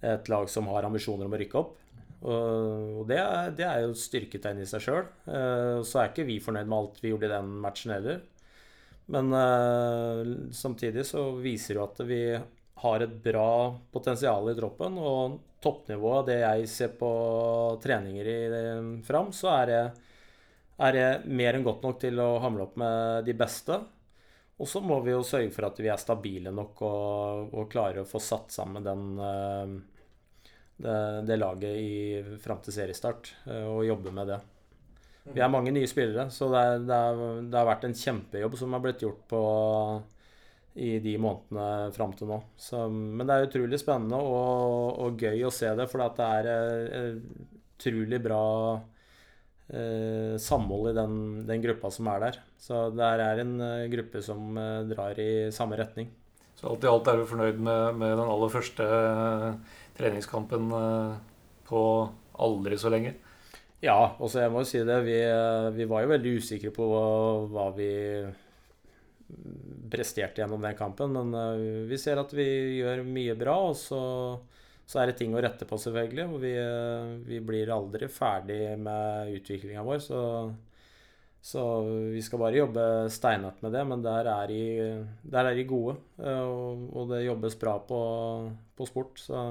[0.00, 1.76] et lag som har ambisjoner om å rykke opp.
[2.20, 5.06] Og, det, er, det, er jo styrketegn i seg sjøl.
[5.88, 8.18] Så er ikke vi fornøyd med alt vi gjorde i den matchen heller.
[9.08, 9.32] Men
[10.52, 12.20] samtidig så viser det jo at vi
[12.84, 14.98] har et bra potensial i troppen.
[15.00, 17.10] Og toppnivået, det jeg ser på
[17.82, 18.38] treninger i
[19.06, 19.82] Fram, så er det
[20.88, 23.78] er mer enn godt nok til å hamle opp med de beste.
[24.60, 28.02] Og så må vi jo sørge for at vi er stabile nok og, og klarer
[28.02, 29.04] å få satt sammen den,
[30.76, 30.96] det,
[31.28, 31.92] det laget i,
[32.44, 34.40] fram til seriestart og jobbe med det.
[35.28, 38.56] Vi er mange nye spillere, så det, er, det, er, det, har vært en kjempejobb
[38.58, 39.42] som har blitt gjort på,
[40.80, 42.40] i de månedene fram til nå.
[42.58, 46.50] Så, men det er utrolig spennende og, og, gøy å se det, for det er
[46.54, 47.12] eh,
[47.76, 48.42] utrolig bra
[48.78, 48.99] eh,
[50.40, 52.38] samhold i den, den, gruppa som er der.
[52.58, 56.10] Så det er en eh, gruppe som eh, drar i samme retning.
[56.58, 60.68] Så alt i alt er du fornøyd med, med den aller første eh, treningskampen
[61.68, 61.82] på
[62.40, 63.14] aldri så lenge?
[63.80, 64.98] Ja, også jeg må jo si det.
[65.06, 65.18] Vi,
[65.78, 67.06] vi var jo veldig usikre på hva,
[67.48, 67.90] hva, vi
[69.90, 71.16] presterte gjennom den kampen.
[71.16, 72.48] Men vi ser at vi
[72.82, 74.02] gjør mye bra, og så,
[74.90, 76.24] så er det ting å rette på, selvfølgelig.
[76.26, 80.22] Og vi, uh, vi blir aldri ferdig med utviklinga vår, så,
[81.38, 81.66] så,
[82.10, 83.84] vi skal bare jobbe steinhardt med det.
[83.92, 84.64] Men der er de,
[85.36, 88.00] der er de gode, uh, og, og, det jobbes bra på,
[88.74, 89.22] på sport.
[89.22, 89.44] Så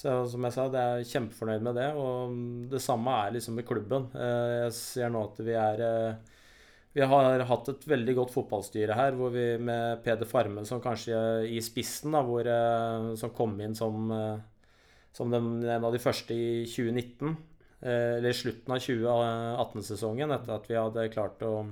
[0.00, 1.88] så som jeg sa, det er kjempefornøyd med det.
[1.98, 2.36] Og
[2.72, 4.08] det samme er liksom i klubben.
[4.14, 6.36] Eh, jeg ser nå at vi er eh,
[6.96, 11.18] Vi har hatt et veldig godt fotballstyre her, hvor vi med Peder Farmen som kanskje
[11.46, 14.10] i spissen, da, hvor, eh, som kom inn som,
[15.14, 17.36] som den, en av de første i 2019.
[17.80, 21.62] Eller slutten av 2018-sesongen, etter at vi hadde klart å,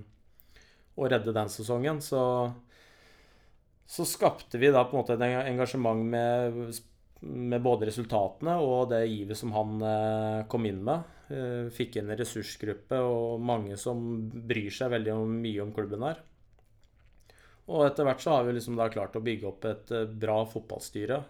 [0.97, 1.99] å redde den sesongen.
[2.01, 2.23] Så,
[3.85, 6.79] så skapte vi da på en måte et engasjement med
[7.21, 11.17] med både resultatene og det givet som han eh, kom inn med.
[11.35, 13.99] Eh, fikk inn en ressursgruppe og mange som
[14.31, 16.23] bryr seg veldig mye om klubben her.
[17.69, 20.39] Og etter hvert så har vi liksom da klart å bygge opp et eh, bra
[20.49, 21.21] fotballstyre.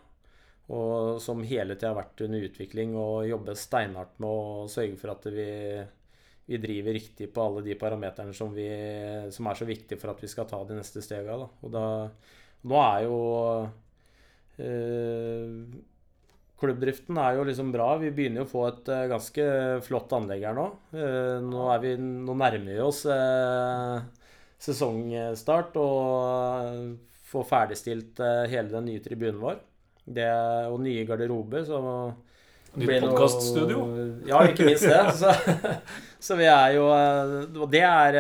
[0.77, 5.15] Og som hele tida har vært under utvikling og jobber steinhardt med å sørge for
[5.15, 5.49] at vi,
[6.45, 10.29] vi driver riktig på alle de parameterne som, som, er så viktige for at vi
[10.29, 11.39] skal ta de neste stega.
[11.41, 11.49] Da.
[11.65, 11.87] Og da,
[12.69, 13.17] nå er jo
[16.59, 17.93] klubbdriften er jo liksom bra.
[18.03, 19.49] Vi begynner jo å få et uh, ganske
[19.87, 20.69] flott anlegg her nå.
[20.95, 23.05] Uh, nå, vi, nå, nærmer vi oss
[24.59, 26.97] sesongstart og
[27.29, 29.61] får ferdigstilt hele den nye tribunen vår.
[30.09, 30.27] Det,
[30.73, 31.63] og nye garderober.
[31.69, 31.79] Så
[32.79, 33.85] Nytt podkaststudio?
[34.29, 34.99] Ja, ikke minst det.
[35.21, 35.31] Så,
[36.21, 36.85] så, vi er jo
[37.63, 38.19] Og det er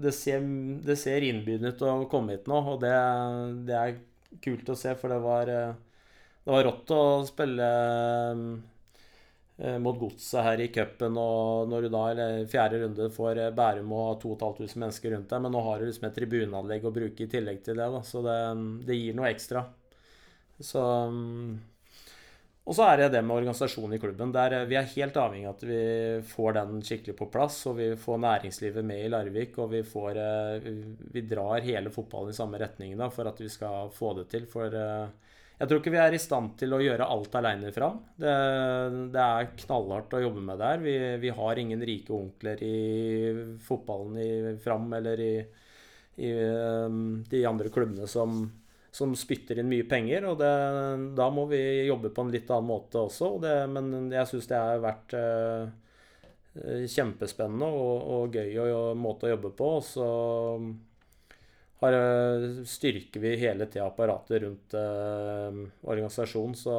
[0.00, 0.46] Det ser,
[0.86, 2.94] det ser innbydende ut å komme hit nå, og det,
[3.68, 3.98] det er
[4.44, 5.76] kult å se, for det var, eh,
[6.44, 7.68] det var rått å spille
[9.58, 13.54] eh, mot Godset her i cupen, og når du da i fjerde runde får eh,
[13.56, 17.24] Bærum og 2500 mennesker rundt deg, men nå har du liksom et tribuneanlegg å bruke
[17.24, 18.38] i tillegg til det, da, så det,
[18.88, 19.66] det gir noe ekstra.
[20.58, 20.82] Så
[22.68, 24.32] og så er det det med organisasjonen i klubben.
[24.34, 25.84] Der vi er helt avhengig av at vi
[26.28, 27.62] får den skikkelig på plass.
[27.70, 30.68] Og vi får næringslivet med i Larvik, og vi, får, eh,
[31.14, 34.44] vi drar hele fotballen i samme retning da, for at vi skal få det til.
[34.52, 38.02] For eh, jeg tror ikke vi er i stand til å gjøre alt aleine fram.
[38.20, 38.36] Det,
[39.16, 40.84] det, er knallhardt å jobbe med der.
[40.84, 42.76] Vi, vi har ingen rike onkler i
[43.64, 45.34] fotballen i fram eller i,
[46.20, 47.02] i eh,
[47.32, 48.42] de andre klubbene som
[48.90, 50.26] som spytter inn mye penger.
[50.30, 50.52] og det,
[51.16, 53.36] Da må vi jobbe på en litt annen måte også.
[53.42, 59.34] Det, men jeg syns det har vært eh, kjempespennende og, og gøy og, måte å
[59.34, 59.72] jobbe på.
[59.78, 60.08] Og så
[61.82, 61.98] har,
[62.66, 66.56] styrker vi hele tida apparatet rundt eh, organisasjonen.
[66.58, 66.78] Så,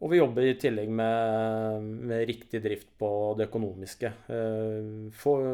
[0.00, 4.14] og vi jobber i tillegg med, med riktig drift på det økonomiske.
[4.32, 5.44] Eh, for,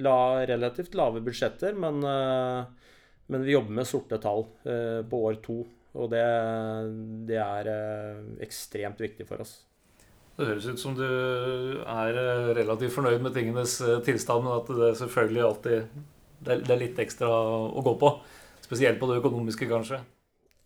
[0.00, 2.94] la, relativt lave budsjetter, men eh,
[3.28, 5.60] men vi jobber med sorte tall eh, på år to,
[5.98, 6.24] og det,
[7.28, 9.58] det er eh, ekstremt viktig for oss.
[10.38, 14.92] Det høres ut som du er eh, relativt fornøyd med tingenes tilstand, men at det
[15.02, 15.98] selvfølgelig alltid
[16.38, 18.12] det er litt ekstra å gå på.
[18.62, 19.98] Spesielt på det økonomiske, kanskje.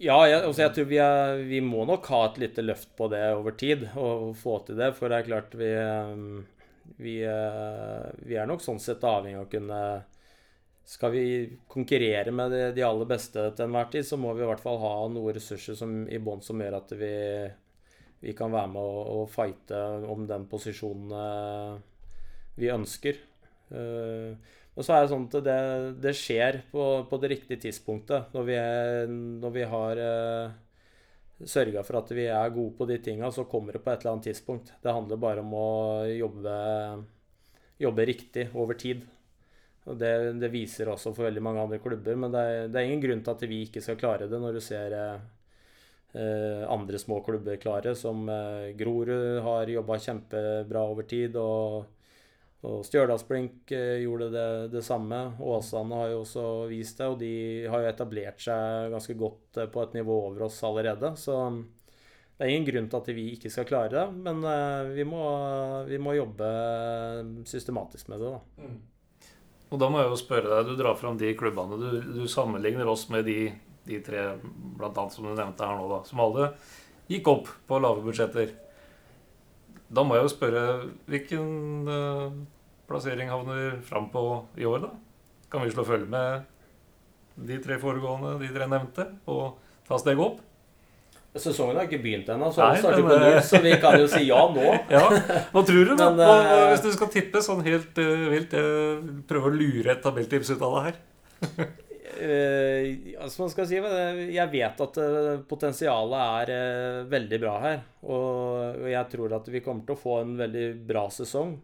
[0.02, 3.06] Ja, jeg, altså jeg tror vi, er, vi, må nok ha et lite løft på
[3.08, 4.90] det over tid, og få til det.
[4.98, 5.70] For det er klart vi,
[7.00, 7.14] vi,
[8.26, 9.80] vi er nok sånn sett avhengig av å kunne
[10.84, 11.24] skal vi
[11.70, 14.94] konkurrere med de aller beste til enhver tid, så må vi i hvert fall ha
[15.12, 17.12] noen ressurser som, i bånn som gjør at vi,
[18.24, 19.78] vi, kan være med og, og fighte
[20.10, 21.76] om den posisjonen eh,
[22.58, 23.20] vi ønsker.
[23.72, 24.36] Uh,
[24.72, 25.60] og så er det sånn at det,
[26.00, 28.32] det skjer på, på, det riktige tidspunktet.
[28.32, 30.54] Når vi, er, når vi har eh,
[31.44, 34.14] sørga for at vi er gode på de tinga, så kommer det på et eller
[34.14, 34.72] annet tidspunkt.
[34.80, 35.68] Det handler bare om å
[36.08, 36.54] jobbe,
[37.84, 39.04] jobbe riktig over tid.
[39.90, 42.18] Og det, det, viser også for veldig mange andre klubber.
[42.18, 44.58] Men det er, det er, ingen grunn til at vi ikke skal klare det, når
[44.58, 51.36] du ser eh, andre små klubber klare, som eh, Grorud har jobba kjempebra over tid.
[51.40, 51.98] Og
[52.62, 55.32] Og Stjørdalsblink gjorde det, det samme.
[55.42, 59.82] Åsane har jo også vist det, og de har jo etablert seg ganske godt på
[59.82, 61.10] et nivå over oss allerede.
[61.18, 61.40] Så
[62.36, 64.46] det er ingen grunn til at vi ikke skal klare det, men
[64.94, 65.24] vi må,
[65.90, 66.52] vi må jobbe
[67.50, 68.30] systematisk med det.
[68.30, 68.62] da.
[68.62, 68.78] Mm.
[69.72, 71.78] Og da må jeg jo spørre deg, Du drar fram de klubbene.
[71.80, 73.48] Du, du sammenligner oss med de,
[73.88, 74.26] de tre
[74.76, 76.52] blant annet, som du nevnte her nå, da, som alle
[77.10, 78.52] gikk opp på lave budsjetter.
[79.92, 80.62] Da må jeg jo spørre
[81.10, 82.36] hvilken uh,
[82.88, 84.22] plassering havner fram på
[84.60, 84.92] i år, da?
[85.52, 86.46] Kan vi slå følge med
[87.48, 89.58] de tre foregående, de tre nevnte, og
[89.88, 90.40] ta steget opp?
[91.32, 94.26] Sesongen har ikke begynt ennå, så, vi starter på null, så vi kan jo si
[94.26, 94.64] ja nå.
[94.92, 95.04] ja.
[95.48, 96.10] Hva tror du, da?
[96.12, 98.52] Men, uh, hvis du skal tippe sånn helt uh, vilt?
[98.52, 100.98] Jeg prøver å lure et tabelltips ut av det her.
[102.20, 102.90] uh,
[103.24, 103.80] altså, man skal si,
[104.36, 105.00] jeg vet at
[105.48, 107.80] potensialet er veldig bra her.
[108.04, 111.56] Og, jeg tror at vi kommer til å få en veldig bra sesong.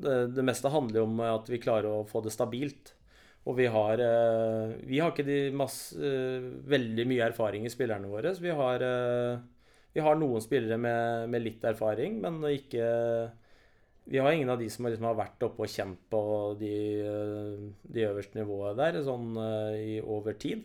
[0.00, 2.94] Det, det meste handler jo om at vi klarer å få det stabilt.
[3.48, 8.34] Og vi har, eh, vi har ikke masse, eh, veldig mye erfaring i spillerne våre.
[8.38, 9.38] Vi har, eh,
[9.94, 13.32] vi har noen spillere med, med, litt erfaring, men ikke
[14.10, 16.98] Vi har ingen av de som liksom har vært oppe og kjent på de,
[17.86, 19.36] de øverste nivåene der sånn
[19.76, 20.64] i over tid.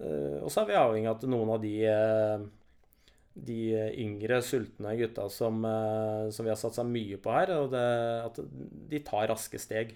[0.00, 2.50] Og så er vi avhengig av at noen av de
[3.38, 3.60] de
[4.00, 5.62] yngre, sultne gutta som,
[6.32, 7.86] som vi har satsa mye på her, og det,
[8.24, 8.40] at
[8.90, 9.94] de tar raske steg.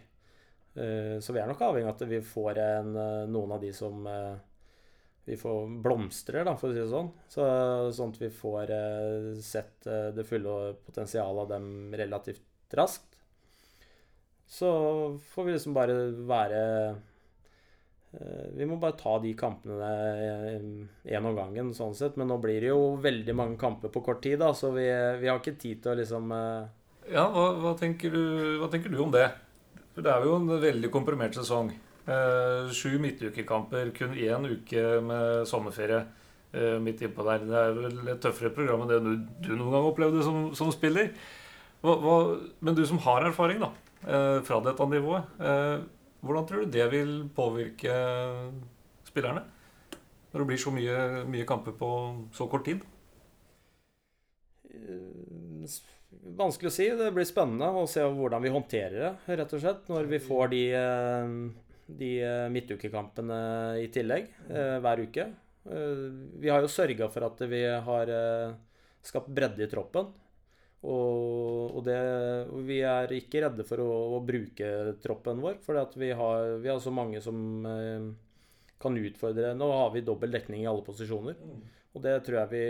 [0.74, 3.72] Eh, så vi er nok avhengig av at vi får en, eh, noen av de
[3.76, 4.34] som eh,
[5.28, 7.10] vi får blomstrer, da, for å si det sånn.
[7.30, 7.44] Så,
[7.94, 8.72] sånn at vi får
[9.38, 13.20] sett det fulle potensialet av dem relativt raskt.
[14.50, 14.72] Så
[15.30, 15.94] får vi liksom bare
[16.26, 16.62] være
[18.58, 19.92] Vi må bare ta de kampene
[21.06, 22.18] én om gangen, sånn sett.
[22.18, 24.90] Men nå blir det jo veldig mange kamper på kort tid, da, så vi,
[25.22, 28.98] vi har ikke tid til å liksom Ja, hva, hva, tenker du, hva tenker du
[29.06, 29.30] om det?
[29.92, 31.72] For Det er jo en veldig komprimert sesong.
[32.02, 36.00] Eh, sju midtukekamper, kun én uke med sommerferie
[36.52, 37.44] eh, midt innpå der.
[37.46, 39.12] Det er vel et tøffere program enn det du,
[39.44, 41.12] du noen gang opplevde som, som spiller.
[41.84, 42.16] Hva, hva,
[42.64, 43.70] men du som har erfaring da,
[44.06, 45.28] eh, fra dette nivået,
[46.22, 47.94] hvordan tror du det vil påvirke
[49.08, 49.42] spillerne?
[50.32, 51.88] Når det blir så mye, mye kamper på
[52.32, 52.80] så kort tid?
[56.20, 56.86] Vanskelig å si.
[56.96, 59.86] Det blir spennende å se hvordan vi håndterer det, rett og slett.
[59.90, 61.32] Når vi får de, eh,
[62.02, 63.38] de eh, midtukekampene
[63.82, 65.30] i tillegg eh, hver uke.
[65.62, 68.10] Vi har jo sørga for at vi har
[69.06, 70.08] skapt bredde i troppen.
[70.82, 71.98] Og, og det,
[72.66, 76.80] vi er ikke redde for å, å bruke troppen vår, for vi har, vi har,
[76.82, 77.38] så mange som
[78.82, 79.52] kan utfordre.
[79.54, 81.38] Nå har vi dobbel dekning i alle posisjoner.
[81.38, 81.62] Mm.
[81.94, 82.66] Og det tror jeg vi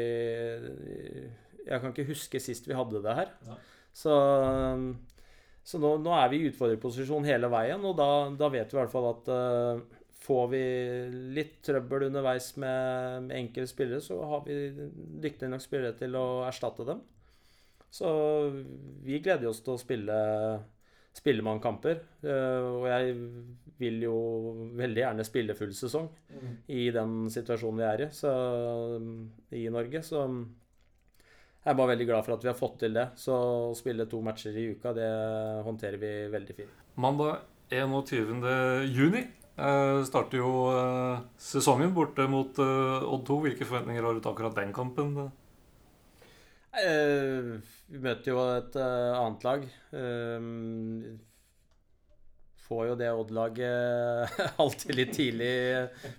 [1.67, 3.33] jeg kan ikke huske sist vi hadde det her.
[3.47, 3.57] Ja.
[3.93, 4.13] Så,
[5.65, 8.81] så nå, nå, er vi i utfordrerposisjon hele veien, og da, da, vet vi i
[8.81, 10.63] hvert fall at uh, får vi
[11.37, 14.59] litt trøbbel underveis med, med enkelte spillere, så har vi
[15.23, 17.03] dyktige nok spillere til å erstatte dem.
[17.93, 18.09] Så
[19.05, 20.17] vi gleder oss til å spille,
[21.13, 22.01] spille mange kamper.
[22.25, 23.19] Uh, og jeg
[23.83, 24.17] vil jo
[24.79, 26.51] veldig gjerne spille full sesong mm.
[26.73, 28.33] i den situasjonen vi er i så,
[29.59, 30.01] i Norge.
[30.07, 30.25] Så
[31.63, 33.05] jeg er bare veldig glad for at vi har fått til det.
[33.19, 35.11] Så å spille to matcher i uka, det
[35.63, 36.81] håndterer vi veldig fint.
[36.99, 38.43] Mandag 21.
[38.91, 43.39] juni eh, starter jo eh, sesongen borte mot eh, Odd 2.
[43.47, 45.31] Hvilke forventninger har du til akkurat den kampen?
[46.73, 49.65] vi møter jo et annet lag.
[52.65, 55.53] får jo det Odd-laget alltid litt tidlig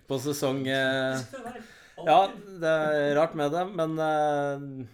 [0.06, 0.62] på sesong.
[0.70, 2.20] ja,
[2.62, 4.86] det er rart med det, men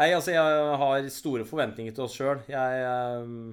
[0.00, 2.38] Nei, altså jeg har store forventninger til oss sjøl.
[2.48, 2.84] Jeg
[3.20, 3.50] um,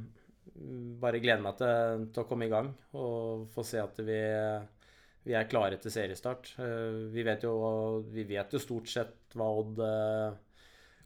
[1.02, 4.20] bare gleder meg til, til, å komme i gang og få se at vi,
[5.28, 6.54] vi er klare til seriestart.
[6.56, 7.52] Uh, vi, vet jo,
[8.14, 10.38] vi vet jo stort sett hva Odd uh,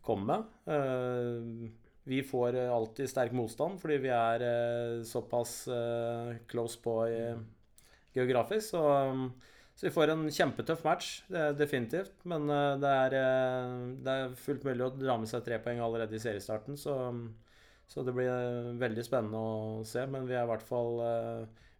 [0.05, 1.73] kommer med.
[2.09, 4.43] Vi får alltid sterk motstand fordi vi er
[5.05, 5.51] såpass
[6.49, 6.95] close på
[8.17, 8.71] geografisk.
[8.73, 8.81] Så
[9.81, 11.05] så vi får en kjempetøff match,
[11.57, 12.11] definitivt.
[12.29, 13.71] Men eh, det er, eh,
[14.05, 16.77] det er, fullt mulig å dra med seg tre poeng allerede i seriestarten.
[16.77, 16.93] Så,
[17.89, 20.05] så, det blir eh, veldig spennende å se.
[20.05, 21.01] Men vi er i hvert fall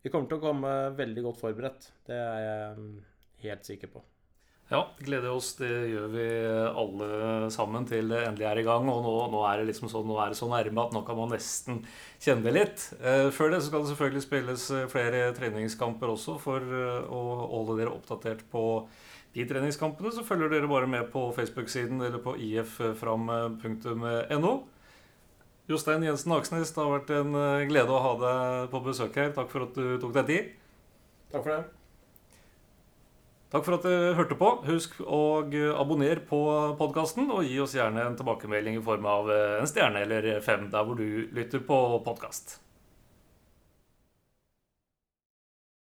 [0.01, 1.91] Vi kommer til å komme veldig godt forberedt.
[2.09, 2.89] Det er jeg mm,
[3.45, 4.01] helt sikker på.
[4.72, 5.49] Ja, gleder oss.
[5.59, 6.26] Det gjør vi
[6.80, 7.07] alle
[7.51, 8.88] sammen til det endelig er i gang.
[8.88, 11.17] Og nå, nå er det liksom sånn, nå er det så nærme at nå kan
[11.19, 11.82] man nesten
[12.24, 12.86] kjenne det litt.
[13.03, 17.51] Eh, før det så skal det selvfølgelig spilles eh, flere treningskamper også for eh, å
[17.51, 18.88] holde dere oppdatert på
[19.36, 20.13] de treningskampene.
[20.15, 24.53] Så følger dere bare med på Facebook-siden eller på iffram.no.
[25.67, 27.32] Jostein Jensen Aksnes, det har vært en
[27.67, 29.36] glede å ha deg på besøk her.
[29.36, 30.43] Takk for at du tok deg tid.
[31.36, 31.80] Takk for det.
[33.51, 34.49] Takk for at du hørte på.
[34.63, 35.43] Husk å
[35.75, 36.39] abonnere på
[36.79, 40.87] podkasten, og gi oss gjerne en tilbakemelding i form av en stjerne eller fem der
[40.87, 42.61] hvor du lytter på podkast.